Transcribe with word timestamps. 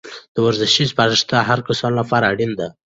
د 0.33 0.35
ورزش 0.45 0.73
سپارښتنه 0.91 1.39
د 1.41 1.47
هرو 1.47 1.67
کسانو 1.69 1.99
لپاره 2.01 2.29
اړینه 2.31 2.55
ده. 2.59 2.67